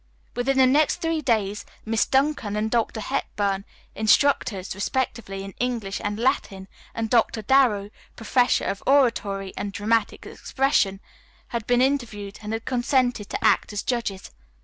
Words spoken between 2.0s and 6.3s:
Duncan and Dr. Hepburn, instructors, respectively, in English and